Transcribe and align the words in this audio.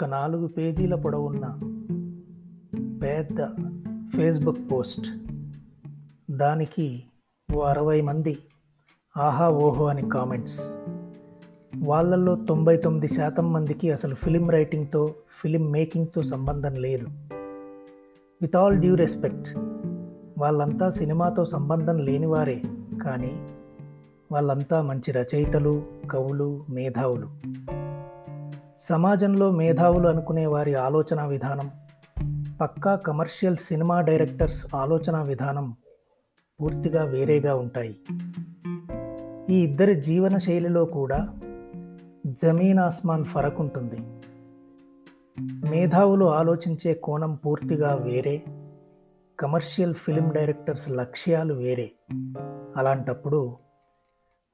ఒక 0.00 0.04
నాలుగు 0.04 0.46
పేజీల 0.46 0.94
పొడవున్న 0.94 1.60
పెద్ద 3.02 3.44
ఫేస్బుక్ 4.16 4.72
పోస్ట్. 4.72 5.06
దానికి 6.30 7.02
ఓ 7.54 7.60
అరవై 7.60 8.00
మంది 8.00 8.38
ఆహా 9.16 9.50
ఓహో 9.50 9.86
అని 9.86 10.08
కామెంట్స్. 10.08 10.60
వాళ్ళల్లో 11.88 12.34
తొంభై 12.34 12.76
తొమ్మిది 12.76 13.08
శాతం 13.08 13.52
మందికి 13.52 13.92
అసలు 13.92 14.14
ఫిలిం 14.14 14.50
రైటింగ్తో 14.50 15.14
ఫిలిం 15.42 15.70
మేకింగ్తో 15.70 16.22
సంబంధం 16.22 16.74
లేదు. 16.74 17.06
విత్ 18.42 18.56
ఆల్ 18.56 18.76
డ్యూ 18.76 18.94
రెస్పెక్ట్ 18.94 19.58
వాళ్ళంతా 20.38 20.90
సినిమాతో 20.90 21.44
సంబంధం 21.44 21.98
లేనివారే 21.98 22.62
కానీ 23.04 23.54
వాళ్ళంతా 24.32 24.82
మంచి 24.82 25.12
రచయితలు 25.12 25.82
కవులు 26.10 26.64
మేధావులు. 26.70 27.28
సమాజంలో 28.88 29.50
మేధావులు 29.50 30.08
అనుకునే 30.08 30.46
వారి 30.46 30.74
ఆలోచన 30.74 31.26
విధానం 31.26 31.70
పక్కా 32.60 32.94
కమర్షియల్ 32.94 33.56
సినిమా 33.56 34.00
డైరెక్టర్స్ 34.00 34.74
ఆలోచన 34.74 35.22
విధానం 35.22 35.76
పూర్తిగా 36.60 37.04
వేరేగా 37.04 37.54
ఉంటాయి. 37.54 37.96
ఈ 39.50 39.62
ఇద్దరి 39.62 40.00
జీవన 40.00 40.38
శైలిలో 40.38 40.84
కూడా 40.84 41.28
జమీన్ 42.26 42.78
ఆస్మాన్ 42.78 43.24
ఫరక్ 43.24 43.60
ఉంటుంది. 43.60 43.96
మేధావులు 45.70 46.24
ఆలోచించే 46.24 46.94
కోణం 46.94 47.34
పూర్తిగా 47.34 47.94
వేరే 47.94 48.42
కమర్షియల్ 49.40 49.94
ఫిలిం 49.94 50.32
డైరెక్టర్స్ 50.34 50.90
లక్ష్యాలు 50.90 51.54
వేరే. 51.54 51.90
అలాంటప్పుడు 52.76 53.56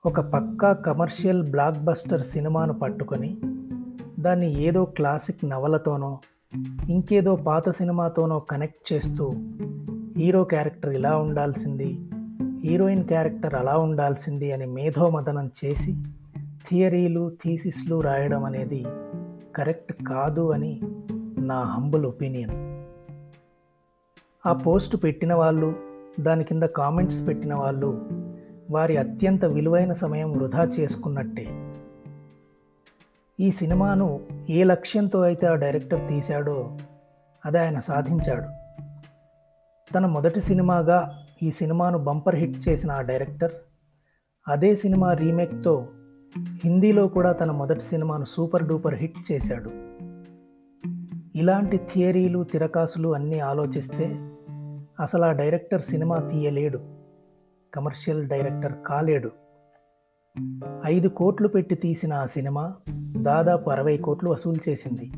ఒక 0.06 0.20
పక్కా 0.20 0.72
కమర్షియల్ 0.72 1.50
బ్లాక్ 1.50 1.78
బస్టర్ 1.78 2.22
సినిమాను 2.22 2.72
పట్టుకొని 2.72 3.36
దాన్ని 4.18 4.62
ఏదో 4.62 4.84
క్లాసిక్ 4.84 5.44
నవలతోనో 5.44 6.18
ఇంకేదో 6.88 7.36
పాత 7.36 7.68
సినిమాతోనో 7.68 8.40
కనెక్ట్ 8.40 8.92
చేస్తూ 8.92 9.34
హీరో 10.16 10.44
క్యారెక్టర్ 10.44 10.94
ఇలా 10.94 11.16
ఉండాల్సింది 11.16 11.98
హీరోయిన్ 12.64 13.04
క్యారెక్టర్ 13.04 13.54
అలా 13.54 13.78
ఉండాల్సింది 13.78 14.52
అని 14.52 14.66
మేధోమదనం 14.66 15.50
చేసి 15.64 15.96
థియరీలు 16.68 17.32
థీసిస్లు 17.44 18.00
రాయడం 18.00 18.44
అనేది 18.44 18.86
కరెక్ట్ 19.56 19.92
కాదు 20.02 20.52
అని 20.52 20.80
నా 21.38 21.62
హంబుల్ 21.62 22.06
ఒపీనియన్. 22.06 22.50
ఆ 24.46 24.52
పోస్ట్ 24.52 25.04
పెట్టిన 25.04 25.34
వాళ్ళు 25.34 25.74
దాని 26.20 26.44
కింద 26.44 26.62
కామెంట్స్ 26.62 27.28
పెట్టిన 27.28 27.54
వాళ్ళు 27.54 28.08
వారి 28.70 28.96
అత్యంత 28.96 29.44
విలువైన 29.44 29.92
సమయం 29.92 30.32
వృధా 30.32 30.64
చేసుకున్నట్టే. 30.64 31.75
ఈ 33.40 33.50
సినిమాను 33.50 34.20
ఏ 34.50 34.64
లక్ష్యంతో 34.64 35.20
అయితే 35.20 35.46
ఆ 35.46 35.54
డైరెక్టర్ 35.54 36.08
తీశాడో 36.08 36.78
అది 37.46 37.58
ఆయన 37.58 37.80
సాధించాడు. 37.80 38.46
తన 39.94 40.06
మొదటి 40.06 40.40
సినిమాగా 40.40 41.26
ఈ 41.42 41.50
సినిమాను 41.50 41.98
బంపర్ 41.98 42.34
హిట్ 42.34 42.68
చేసిన 42.68 42.92
ఆ 42.92 43.00
డైరెక్టర్ 43.00 43.52
అదే 44.48 44.76
సినిమా 44.76 45.12
రీమేక్తో 45.12 45.88
హిందీలో 46.64 47.08
కూడా 47.08 47.32
తన 47.32 47.50
మొదటి 47.50 47.80
సినిమాను 47.80 48.24
సూపర్ 48.24 48.68
డూపర్ 48.68 48.94
హిట్ 48.94 49.32
చేశాడు. 49.32 49.70
ఇలాంటి 51.38 51.76
థియరీలు 51.76 52.44
తిరకాసులు 52.44 53.14
అన్నీ 53.14 53.38
ఆలోచిస్తే 53.38 54.06
అసలు 55.00 55.24
ఆ 55.24 55.32
డైరెక్టర్ 55.32 55.82
సినిమా 55.82 56.16
తీయలేడు. 56.16 56.80
కమర్షియల్ 57.74 58.28
డైరెక్టర్ 58.28 58.72
కాలేడు. 58.86 59.30
ఐదు 60.86 61.08
కోట్లు 61.08 61.48
పెట్టి 61.48 61.74
తీసిన 61.74 62.12
ఆ 62.12 62.26
సినిమా 62.26 62.74
దాదాపు 63.16 63.70
అరవై 63.70 63.96
కోట్లు 63.96 64.30
వసూలు 64.30 64.70
చేసింది. 64.70 65.12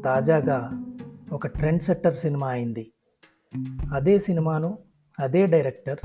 తాజాగా 0.00 0.84
ఒక 1.32 1.46
ట్రెండ్ 1.46 1.82
సెట్టర్ 1.82 2.16
సినిమా 2.16 2.48
అయింది. 2.48 2.92
అదే 3.92 4.18
సినిమాను 4.18 4.78
అదే 5.20 5.46
డైరెక్టర్ 5.46 5.98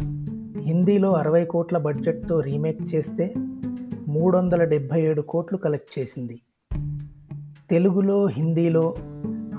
హిందీలో 0.57 1.13
అరవై 1.13 1.45
కోట్ల 1.45 1.77
బడ్జెట్తో 1.77 2.39
రీమేక్ 2.39 2.95
చేస్తే 2.95 3.33
మూడు 4.07 4.37
వందల 4.37 4.63
డెబ్భై 4.63 5.01
ఏడు 5.01 5.21
కోట్లు 5.21 5.57
కలెక్ట్ 5.57 5.99
చేసింది. 5.99 6.41
తెలుగులో 7.69 8.25
హిందీలో 8.25 8.95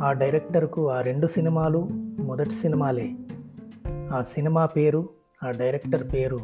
ఆ 0.01 0.13
డైరెక్టర్కు 0.13 0.91
ఆ 0.91 1.01
రెండు 1.01 1.27
సినిమాలు 1.27 1.89
మొదటి 2.21 2.51
సినిమాలే. 2.51 3.15
ఆ 3.89 4.23
సినిమా 4.23 4.67
పేరు 4.67 5.09
ఆ 5.45 5.51
డైరెక్టర్ 5.51 6.13
పేరు 6.13 6.41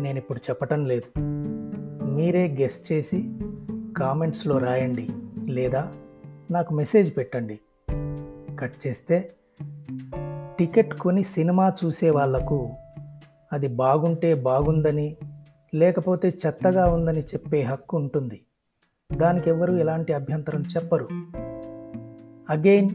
నేను 0.00 0.18
ఇప్పుడు 0.18 0.38
చెప్పటం 0.38 0.84
లేదు. 0.84 1.33
మీరే 2.14 2.56
గెస్ 2.60 2.92
చేసి 2.92 3.38
కామెంట్స్లో 3.96 4.58
రాయండి 4.58 5.08
లేదా 5.52 5.92
నాకు 6.50 6.74
మెసేజ్ 6.74 7.16
పెట్టండి. 7.16 7.60
కట్ 8.58 8.86
చేస్తే 8.86 9.32
టికెట్ 10.58 10.94
కొని 10.94 11.22
సినిమా 11.24 11.72
చూసే 11.84 12.10
వాళ్ళకు 12.10 12.70
అది 13.52 13.68
బాగుంటే 13.68 14.34
బాగుందని 14.34 15.16
లేకపోతే 15.74 16.34
చెత్తగా 16.46 16.86
ఉందని 16.86 17.20
చెప్పే 17.20 17.62
హక్కు 17.62 17.96
ఉంటుంది. 17.96 18.40
దానికి 19.16 19.50
ఎవరు 19.50 19.72
ఎలాంటి 19.72 20.12
అభ్యంతరం 20.12 20.62
చెప్పరు. 20.62 21.08
Again 22.50 22.90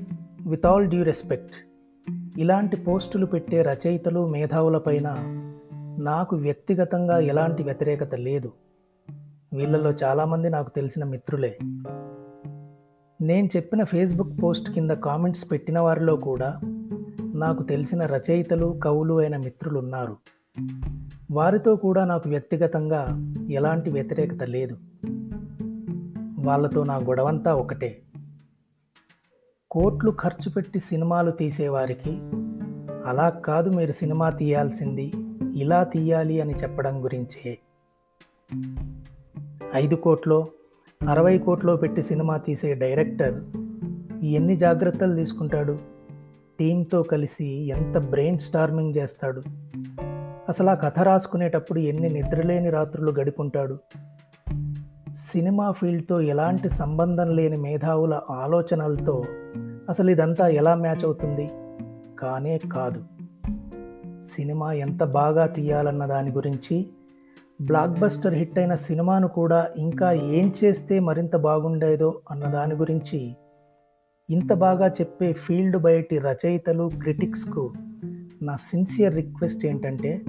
with 0.47 0.65
all 0.65 0.85
due 0.85 1.03
respect 1.03 1.53
ఇలాంటి 2.39 2.75
పోస్టులు 2.77 3.25
పెట్టే 3.25 3.61
రచయితలు 3.61 4.27
మేధావులపైన 4.27 5.15
నాకు 5.99 6.35
వ్యక్తిగతంగా 6.35 7.19
ఎలాంటి 7.19 7.63
వ్యతిరేకత 7.63 8.15
లేదు. 8.15 8.51
వీళ్ళలో 9.53 9.91
చాలామంది 9.91 10.49
నాకు 10.49 10.69
తెలిసిన 10.69 11.03
మిత్రులే. 11.03 11.57
నేను 13.21 13.49
చెప్పిన 13.55 13.83
ఫేస్బుక్ 13.83 14.43
పోస్ట్ 14.43 14.71
కింద 14.71 14.91
కామెంట్స్ 14.91 15.51
పెట్టిన 15.51 15.79
వారిలో 15.79 16.15
కూడా 16.15 16.59
నాకు 17.35 17.63
తెలిసిన 17.63 18.05
రచయితలు 18.05 18.79
కవులు 18.83 19.13
అయిన 19.13 19.37
మిత్రులు 19.37 19.79
ఉన్నారు 19.79 20.17
వారితో 21.31 21.75
కూడా 21.75 22.05
నాకు 22.05 22.29
వ్యక్తిగతంగా 22.29 23.33
ఎలాంటి 23.49 23.89
వ్యతిరేకత 23.89 24.43
లేదు. 24.43 24.77
వాళ్ళతో 26.39 26.83
నా 26.83 26.95
గొడవంతా 26.95 27.55
ఒకటే. 27.55 28.01
కోట్లు 29.71 30.15
ఖర్చు 30.21 30.51
పెట్టి 30.51 30.79
సినిమాలు 30.79 31.31
తీసేవారికి 31.31 32.11
అలా 33.05 33.29
కాదు 33.29 33.69
మీరు 33.69 33.91
సినిమా 33.91 34.29
తీయాల్సింది 34.29 35.11
ఇలా 35.55 35.83
తీయాలి 35.83 36.41
అని 36.41 36.53
చెప్పడం 36.53 37.03
గురించే. 37.03 37.59
ఐదు 39.75 39.95
కోట్లో 39.95 40.47
అరవై 41.09 41.37
కోట్లో 41.37 41.75
పెట్టి 41.75 42.03
సినిమా 42.03 42.37
తీసే 42.37 42.73
డైరెక్టర్ 42.73 43.43
ఎన్ని 44.25 44.55
జాగ్రత్తలు 44.55 45.15
తీసుకుంటాడు? 45.15 45.77
టీంతో 46.59 47.03
కలిసి 47.03 47.45
ఎంత 47.45 47.97
బ్రెయిన్ 47.97 48.39
స్టార్మింగ్ 48.39 48.93
చేస్తాడు? 48.97 49.43
అసలు 50.49 50.69
ఆ 50.69 50.73
కథ 50.73 50.99
రాసుకునేటప్పుడు 50.99 51.79
ఎన్ని 51.79 52.09
నిద్రలేని 52.09 52.69
రాత్రులు 52.69 53.11
గడుపుంటాడు? 53.11 53.77
సినిమా 55.31 55.71
ఫీల్డ్తో 55.71 56.21
ఎలాంటి 56.21 56.69
సంబంధం 56.69 57.35
లేని 57.35 57.57
మేధావుల 57.57 58.21
ఆలోచనలతో 58.29 59.23
అసలు 59.89 60.09
ఇదంతా 60.09 60.47
ఎలా 60.47 60.75
మ్యాచ్ 60.75 61.05
అవుతుంది? 61.05 61.51
కానే 62.19 62.57
కాదు. 62.57 63.03
సినిమా 64.35 64.73
ఎంత 64.73 65.03
బాగా 65.03 65.45
తీయాలన్న 65.45 66.05
దాని 66.05 66.31
గురించి 66.31 66.89
బ్లాక్ 67.61 67.99
బస్టర్ 67.99 68.33
హిట్ 68.33 68.59
అయిన 68.59 68.75
సినిమాను 68.75 69.27
కూడా 69.27 69.69
ఇంకా 69.77 70.11
ఏం 70.11 70.53
చేస్తే 70.63 70.99
మరింత 70.99 71.35
బాగుండేదో 71.35 72.21
అన్న 72.31 72.45
దాని 72.45 72.75
గురించి 72.75 73.35
ఇంత 74.29 74.53
బాగా 74.53 74.87
చెప్పే 74.87 75.33
ఫీల్డ్ 75.33 75.77
బయటి 75.77 76.17
రచయితలు 76.17 76.91
క్రిటిక్స్కు 77.01 77.73
నా 78.41 78.55
సిన్సియర్ 78.55 79.15
రిక్వెస్ట్ 79.15 79.65
ఏంటంటే 79.65 80.21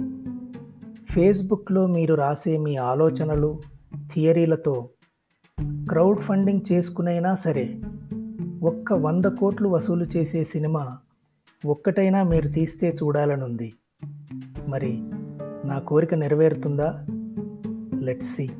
ఫేస్బుక్లో 1.11 1.87
మీరు 1.87 2.15
రాసే 2.15 2.59
మీ 2.59 2.77
ఆలోచనలు 2.77 3.61
థియరీలతో 4.15 4.89
క్రౌడ్ 5.63 6.21
ఫండింగ్ 6.21 6.73
చేసుకునైనా 6.73 7.35
సరే 7.35 7.81
ఒక్క 8.63 8.93
వంద 8.93 9.25
కోట్లు 9.25 9.69
వసూలు 9.69 10.05
చేసే 10.05 10.45
సినిమా 10.45 10.99
ఒక్కటైనా 11.67 12.23
మీరు 12.23 12.49
తీస్తే 12.49 12.97
చూడాలనుంది. 13.03 13.73
మరి 14.69 14.99
నా 15.69 15.79
కోరిక 15.79 16.15
నెరవేరుతుందా? 16.15 17.07
Let's 18.01 18.27
see. 18.27 18.51